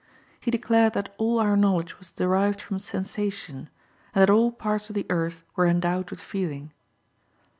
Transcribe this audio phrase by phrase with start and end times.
[0.39, 3.69] He declared that all our knowledge was derived from sensation,
[4.15, 6.71] and that all parts of the earth were endowed with feeling.